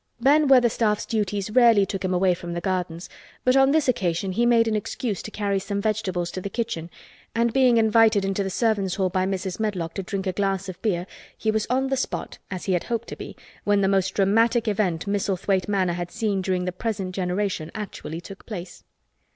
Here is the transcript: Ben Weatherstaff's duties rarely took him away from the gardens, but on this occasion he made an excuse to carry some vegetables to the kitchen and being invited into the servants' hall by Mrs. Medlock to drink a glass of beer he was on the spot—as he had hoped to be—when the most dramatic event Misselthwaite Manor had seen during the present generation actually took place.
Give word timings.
Ben 0.19 0.47
Weatherstaff's 0.47 1.05
duties 1.05 1.51
rarely 1.51 1.85
took 1.85 2.03
him 2.03 2.11
away 2.11 2.33
from 2.33 2.53
the 2.55 2.59
gardens, 2.59 3.07
but 3.43 3.55
on 3.55 3.69
this 3.69 3.87
occasion 3.87 4.31
he 4.31 4.47
made 4.47 4.67
an 4.67 4.75
excuse 4.75 5.21
to 5.21 5.29
carry 5.29 5.59
some 5.59 5.79
vegetables 5.79 6.31
to 6.31 6.41
the 6.41 6.49
kitchen 6.49 6.89
and 7.35 7.53
being 7.53 7.77
invited 7.77 8.25
into 8.25 8.41
the 8.41 8.49
servants' 8.49 8.95
hall 8.95 9.11
by 9.11 9.27
Mrs. 9.27 9.59
Medlock 9.59 9.93
to 9.93 10.01
drink 10.01 10.25
a 10.25 10.33
glass 10.33 10.67
of 10.67 10.81
beer 10.81 11.05
he 11.37 11.51
was 11.51 11.67
on 11.69 11.89
the 11.89 11.97
spot—as 11.97 12.65
he 12.65 12.73
had 12.73 12.85
hoped 12.85 13.09
to 13.09 13.15
be—when 13.15 13.81
the 13.81 13.87
most 13.87 14.15
dramatic 14.15 14.67
event 14.67 15.05
Misselthwaite 15.05 15.67
Manor 15.67 15.93
had 15.93 16.09
seen 16.09 16.41
during 16.41 16.65
the 16.65 16.71
present 16.71 17.13
generation 17.13 17.69
actually 17.75 18.19
took 18.21 18.47
place. 18.47 18.83